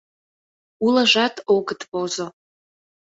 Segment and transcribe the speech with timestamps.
[0.85, 2.27] —Улыжат огыт возо.